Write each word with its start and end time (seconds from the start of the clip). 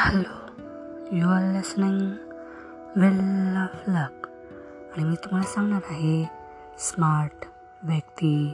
Hello 0.00 0.54
you 1.12 1.28
are 1.28 1.52
listening 1.52 2.10
well 2.96 3.56
of 3.56 3.88
luck 3.88 4.26
आणि 4.96 5.04
मी 5.04 5.14
तुम्हाला 5.14 5.42
सांगणार 5.42 5.80
आहे 5.90 6.30
स्मार्ट 6.78 7.46
व्यक्ती 7.82 8.52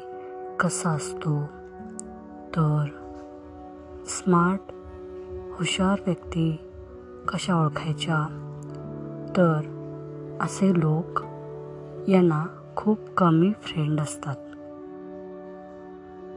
कसा 0.61 0.91
असतो? 0.91 1.47
तर 2.57 2.85
स्मार्ट 4.07 4.61
हुशार 5.59 6.01
व्यक्ती 6.07 6.71
कशा 7.29 7.55
ओळखायच्या? 7.55 8.21
तर 9.37 9.61
असे 10.41 10.75
लोक 10.75 11.23
यांना 12.11 12.73
खूप 12.77 12.99
कमी 13.17 13.53
फ्रेंड 13.63 14.01
असतात. 14.01 14.37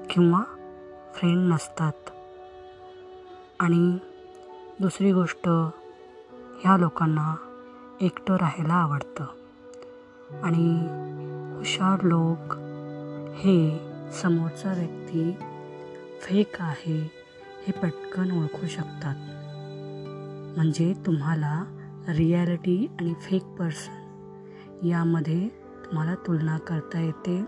किंवा 0.10 0.44
फ्रेंड 1.14 1.54
नसतात. 1.54 2.10
आणि 3.60 3.98
दुसरी 4.82 5.12
गोष्ट 5.12 5.48
ह्या 6.62 6.78
लोकांना 6.78 7.36
एकटं 8.02 8.36
राहायला 8.36 8.74
आवडतं. 8.74 9.26
आणि 10.44 10.88
हुशार 11.58 12.04
लोक 12.04 12.54
हे 13.36 13.80
समोरचा 14.12 14.74
व्यक्ती 14.74 15.38
फेक 16.22 16.56
आहे 16.60 17.12
हे 17.68 17.72
पटकन 17.72 18.42
ओळखू 18.42 18.68
शकतात. 18.68 19.16
म्हणजे 20.58 20.94
तुम्हाला 21.06 21.64
रिॲलिटी 22.08 22.92
आणि 23.00 23.14
फेक 23.14 23.44
पर्सन 23.44 24.86
यामध्ये 24.86 25.50
तुम्हाला 25.86 26.16
तुलना 26.16 26.58
करता 26.58 27.00
येते. 27.00 27.46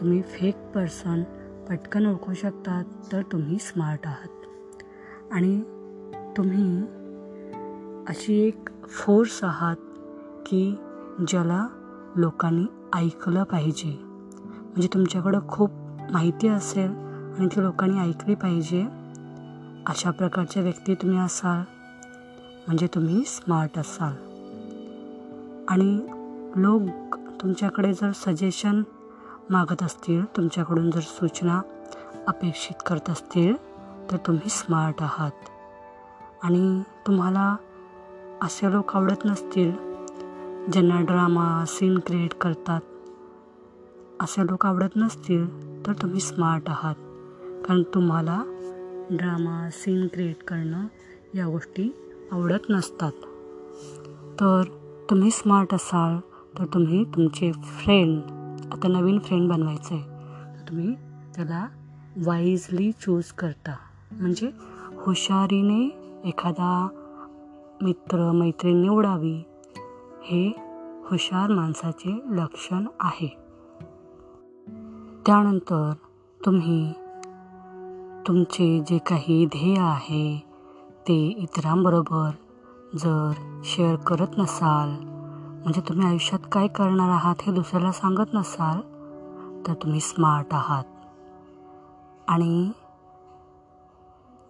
तुम्ही 0.00 0.22
फेक 0.22 0.56
पर्सन 0.56 1.22
पटकन 1.68 2.06
ओळखू 2.06 2.34
शकतात 2.34 2.84
तर 3.12 3.22
तुम्ही 3.22 3.58
स्मार्ट 3.58 4.00
आहात. 4.04 4.28
आणि 5.32 5.62
तुम्ही 6.38 6.82
अशी 8.08 8.40
एक 8.40 8.68
फोर्स 8.88 9.44
आहात 9.44 9.76
की 10.46 10.76
ज्याला 11.28 11.68
लोकांनी 12.16 12.66
ऐकलं 12.94 13.44
पाहिजे. 13.44 13.98
म्हणजे 14.02 14.88
तुमच्याकडं 14.94 15.40
खूप 15.48 15.70
माहिती 16.10 16.48
असेल 16.48 16.90
आणि 17.38 17.46
ती 17.46 17.62
लोकांनी 17.62 17.98
ऐकली 17.98 18.34
पाहिजे 18.34 18.82
अशा 19.86 20.10
प्रकारच्या 20.10 20.62
व्यक्ती 20.62 20.94
तुम्ही 20.94 21.18
असाल. 21.18 21.62
म्हणजे 22.66 22.86
तुम्ही 22.86 23.22
स्मार्ट 23.26 23.78
असाल. 23.78 24.12
आणि 25.68 26.06
लोक 26.56 27.16
तुमच्याकडे 27.42 27.92
जर 27.92 28.10
सजेशन 28.14 28.82
मागत 29.50 29.82
असतील 29.82 30.24
तुमच्याकडून 30.24 30.90
जर 30.90 31.00
सूचना 31.00 31.60
अपेक्षित 32.26 32.82
करत 32.86 33.10
असतील 33.10 33.56
तर 34.10 34.16
तुम्ही 34.16 34.48
स्मार्ट 34.48 35.02
आहात. 35.02 35.32
आणि 36.42 36.82
तुम्हाला 37.06 37.56
असे 38.42 38.72
लोक 38.72 38.96
आवडत 38.96 39.24
नसतील 39.24 39.70
ज्यांना 40.72 41.00
ड्रामा 41.00 41.64
सीन 41.66 41.98
क्रिएट 41.98 42.34
करतात. 42.34 42.80
असे 44.20 44.46
लोक 44.46 44.66
आवडत 44.66 44.96
नसतील 44.96 45.46
तर 45.86 45.92
तुम्ही 45.92 46.20
स्मार्ट 46.20 46.62
आहात. 46.68 46.94
कारण 47.66 47.82
तुम्हाला 47.82 48.42
ड्रामा 49.10 49.68
सीन 49.72 50.06
क्रिएट 50.06 50.42
करणं 50.42 50.86
या 51.34 51.46
गोष्टी 51.46 51.94
आवडत 52.32 52.70
नसतात. 52.70 53.12
तर 54.40 54.62
तुम्ही 55.10 55.30
स्मार्ट 55.30 55.74
असाल 55.74 56.18
तर 56.58 56.64
तुम्ही 56.64 57.04
तुमचे 57.04 57.52
फ्रेंड 57.52 58.22
आता 58.72 58.88
नवीन 58.88 59.18
फ्रेंड 59.18 59.50
बनवायचं 59.50 59.94
आहे 59.94 60.02
तर 60.54 60.68
तुम्ही 60.68 60.94
त्याला 61.36 61.66
वाईजली 62.16 62.92
चूज 62.92 63.32
करता. 63.32 63.76
म्हणजे 64.12 64.50
हुशारीने 64.96 65.97
एखादा 66.24 66.88
मित्र 67.82 68.32
मैत्रीण 68.32 68.80
निवडावी 68.82 69.44
हे 70.24 70.52
हुशार 71.10 71.50
माणसाचे 71.50 72.20
लक्षण 72.26 72.86
आहे. 73.00 73.28
त्यानंतर 75.26 75.92
तुम्ही 76.46 76.92
तुमचे 78.26 78.80
जे 78.80 78.98
काही 78.98 79.46
ध्येय 79.46 79.78
आहे 79.78 80.46
ते 81.08 81.26
इतरांबरोबर 81.26 82.30
जर 82.94 83.60
शेअर 83.64 83.96
करत 83.96 84.38
नसाल 84.38 84.90
म्हणजे 85.62 85.80
तुम्ही 85.80 86.06
आयुष्यात 86.06 86.48
काय 86.52 86.66
करणार 86.66 87.08
आहात 87.08 87.34
हे 87.42 87.52
दुसऱ्याला 87.52 87.92
सांगत 87.92 88.34
नसाल 88.34 88.80
तर 89.66 89.74
तुम्ही 89.74 90.00
स्मार्ट 90.00 90.54
आहात. 90.54 90.84
आणि 92.28 92.70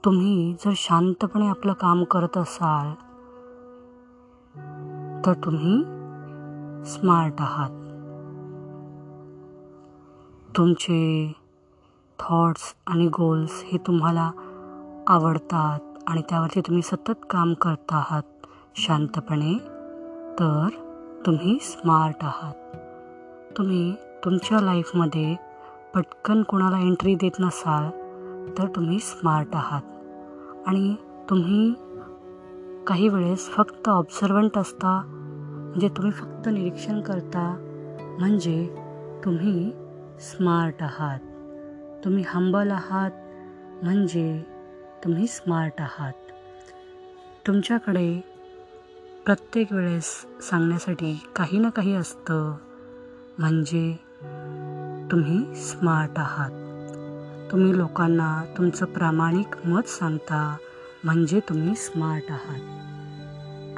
तुम्ही 0.09 0.53
जर 0.53 0.71
शांतपणे 0.77 1.47
आपलं 1.47 1.73
काम 1.73 2.05
करत 2.05 2.37
असाल 2.37 2.95
तर 5.27 5.33
तुम्ही 5.45 5.83
स्मार्ट 6.87 7.35
आहात. 7.39 7.71
तुमचे 10.57 11.33
थॉट्स 12.19 12.75
आणि 12.87 13.07
गोल्स 13.07 13.63
हे 13.67 13.79
तुम्हाला 13.79 14.31
आवडतात 15.07 15.81
आणि 16.07 16.23
त्यावरती 16.29 16.61
तुम्ही 16.61 16.83
सतत 16.83 17.27
काम 17.31 17.55
करत 17.55 17.93
आहात 17.93 18.47
शांतपणे 18.77 19.59
तर 20.39 20.69
तुम्ही 21.27 21.59
स्मार्ट 21.63 22.25
आहात. 22.25 22.77
तुम्ही 23.59 23.95
तुमच्या 24.25 24.61
लाईफमध्ये 24.61 25.37
पटकन 25.95 26.43
कोणाला 26.43 26.79
एंट्री 26.79 27.15
देत 27.15 27.41
नसाल 27.41 27.91
तर 28.59 28.69
तुम्ही 28.77 28.99
स्मार्ट 28.99 29.49
आहात. 29.53 29.83
आणि 30.67 30.95
तुम्ही 31.31 31.75
काही 32.87 33.09
वेळेस 33.09 33.49
फक्त 33.49 33.89
ऑब्झर्वंट 33.89 34.59
असता 34.59 35.03
म्हणजे 35.07 35.89
तुम्ही 35.89 36.13
फक्त 36.13 36.49
निरीक्षण 36.49 37.01
करता 37.01 37.57
म्हणजे 38.19 38.75
तुम्ही 39.25 39.73
स्मार्ट 40.21 40.83
आहात. 40.83 41.19
तुम्ही 42.05 42.25
हंबल 42.27 42.71
आहात 42.71 43.11
म्हणजे 43.85 44.43
तुम्ही 45.05 45.27
स्मार्ट 45.27 45.81
आहात. 45.81 46.13
तुमच्याकडे 47.47 48.21
प्रत्येक 49.25 49.73
वेळेस 49.73 50.27
सांगण्यासाठी 50.41 51.27
काही 51.37 51.59
ना 51.59 51.71
काही 51.71 51.95
असतं 51.95 52.57
म्हणजे 53.39 53.93
तुम्ही 55.11 55.55
स्मार्ट 55.55 56.19
आहात. 56.19 56.51
तुम्ही 57.53 57.79
लोकांना 57.79 58.45
तुमचं 58.59 58.87
प्रामाणिक 58.87 59.67
मत 59.67 59.89
सांगता 59.89 60.57
म्हणजे 61.05 61.41
तुम्ही 61.41 61.75
स्मार्ट 61.75 62.25
आहात. 62.31 62.61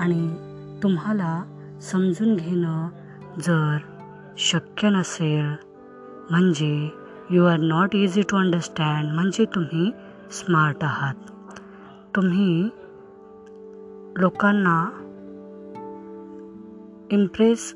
आणि 0.01 0.37
तुम्हाला 0.83 1.43
समजून 1.81 2.37
घेणं 2.37 2.89
जर 3.39 3.79
शक्य 4.39 4.89
नसेल 4.89 5.55
म्हणजे 6.31 6.91
you 7.31 7.45
are 7.45 7.57
not 7.57 7.95
easy 7.95 8.23
to 8.23 8.37
understand 8.37 9.15
म्हणजे 9.15 9.45
तुम्ही 9.45 9.91
स्मार्ट 10.31 10.85
आहात. 10.85 11.15
तुम्ही 12.17 12.69
लोकांना 14.17 14.91
इम्प्रेस 17.11 17.75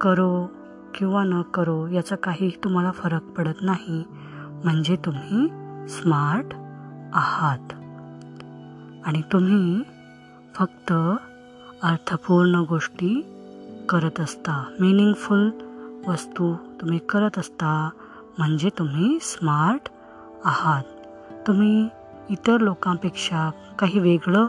करो 0.00 0.50
किंवा 0.94 1.24
न 1.24 1.42
करो 1.42 1.86
याचा 1.86 2.16
काही 2.16 2.50
तुम्हाला 2.64 2.90
फरक 2.90 3.22
पडत 3.22 3.62
नाही. 3.62 4.04
म्हणजे 4.64 4.96
तुम्ही 4.96 5.48
स्मार्ट 5.88 6.46
आहात. 7.12 7.72
आणि 9.06 9.22
तुम्ही 9.32 9.82
फक्त 10.54 10.92
अर्थपूर्ण 11.82 12.54
गोष्टी 12.54 13.26
करत 13.88 14.20
असता. 14.20 14.74
मिनिंगफुल 14.80 15.50
वस्तू 16.06 16.54
तुम्ही 16.80 16.98
करत 16.98 17.38
असता 17.38 17.90
म्हणजे 18.38 18.70
तुम्ही 18.78 19.18
स्मार्ट 19.20 19.88
आहात. 20.44 20.82
तुम्ही 21.46 21.88
इतर 22.30 22.60
लोकांपेक्षा 22.60 23.50
काही 23.78 23.98
वेगळं 23.98 24.46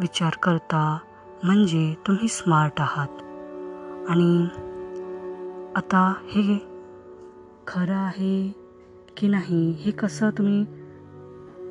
विचार 0.00 0.32
करता 0.42 0.98
म्हणजे 1.44 1.94
तुम्ही 2.06 2.28
स्मार्ट 2.28 2.80
आहात. 2.80 3.08
आणि 4.08 4.44
आता 5.76 6.12
हे 6.22 6.58
खरं 7.66 7.94
आहे 7.94 8.63
की 9.24 9.28
नाही 9.28 9.70
हे 9.70 9.90
कसं 9.90 10.30
तुम्ही 10.30 10.64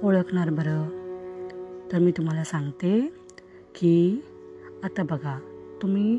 ओळखणार 0.04 0.50
बरं? 0.50 0.86
तर 1.92 2.00
मी 2.00 2.12
तुम्हाला 2.12 2.44
सांगते 2.44 3.00
की 3.76 4.24
आता 4.84 5.04
बघा 5.04 5.40
तुम्ही 5.82 6.18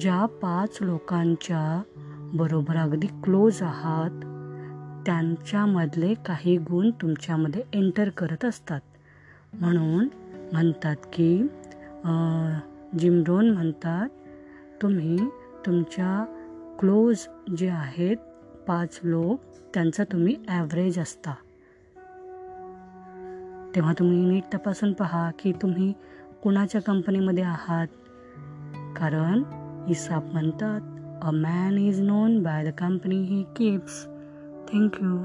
ज्या 0.00 0.24
पाच 0.26 0.78
लोकांच्या 0.80 1.82
बरोबर 2.34 2.76
अगदी 2.76 3.06
क्लोज 3.06 3.62
आहात 3.62 4.24
त्यांच्यामधले 5.06 6.14
काही 6.14 6.56
गुण 6.56 6.90
तुमच्यामध्ये 6.90 7.62
एंटर 7.72 8.08
करत 8.08 8.44
असतात. 8.44 8.80
म्हणून 9.60 10.08
म्हणतात 10.52 10.96
की 11.12 11.42
जिमरोन 12.98 13.50
म्हणतात 13.50 14.08
तुम्ही 14.82 15.18
तुमच्या 15.66 16.24
क्लोज 16.80 17.26
जे 17.58 17.68
आहेत 17.68 18.16
पाच 18.68 19.00
लोक 19.04 19.40
त्यांचा 19.74 20.04
तुम्ही 20.04 20.36
ॲव्हरेज 20.48 20.98
असता. 20.98 21.34
तेव्हा 23.74 23.92
तुम्ही 23.98 24.24
नीट 24.26 24.44
तपासून 24.54 24.92
पहा 24.92 25.30
की 25.38 25.52
तुम्ही 25.52 25.92
कुणाच्या 26.42 26.80
कंपनीमध्ये 26.82 27.44
आहात. 27.44 27.86
कारण 28.96 29.42
इसाप 29.88 30.32
म्हणतात 30.32 30.80
a 31.22 31.30
man 31.30 31.78
is 31.78 32.00
known 32.00 32.42
by 32.42 32.70
the 32.70 32.72
company 32.78 33.22
he 33.22 33.42
keeps 33.42 34.04
thank you 34.72 35.18